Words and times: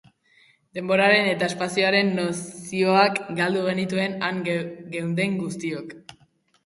Denboraren 0.77 1.27
eta 1.33 1.49
espazioaren 1.51 2.09
nozioak 2.21 3.21
galdu 3.43 3.61
genituen 3.71 4.17
han 4.31 4.41
geunden 4.49 5.37
guztiok. 5.47 5.95